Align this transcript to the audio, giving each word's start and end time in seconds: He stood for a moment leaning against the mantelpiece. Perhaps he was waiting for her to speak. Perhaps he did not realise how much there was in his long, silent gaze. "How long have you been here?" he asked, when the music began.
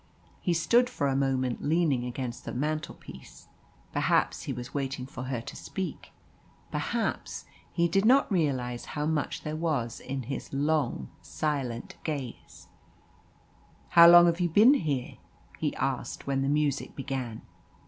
He 0.41 0.55
stood 0.55 0.89
for 0.89 1.05
a 1.07 1.15
moment 1.15 1.63
leaning 1.63 2.05
against 2.05 2.43
the 2.43 2.53
mantelpiece. 2.55 3.47
Perhaps 3.93 4.41
he 4.41 4.51
was 4.51 4.73
waiting 4.73 5.05
for 5.05 5.25
her 5.25 5.41
to 5.41 5.55
speak. 5.55 6.11
Perhaps 6.71 7.45
he 7.71 7.87
did 7.87 8.03
not 8.03 8.31
realise 8.31 8.85
how 8.97 9.05
much 9.05 9.43
there 9.43 9.55
was 9.55 9.99
in 9.99 10.23
his 10.23 10.51
long, 10.51 11.09
silent 11.21 11.97
gaze. 12.03 12.67
"How 13.89 14.09
long 14.09 14.25
have 14.25 14.39
you 14.41 14.49
been 14.49 14.73
here?" 14.73 15.19
he 15.59 15.75
asked, 15.75 16.25
when 16.25 16.41
the 16.41 16.49
music 16.49 16.95
began. 16.95 17.43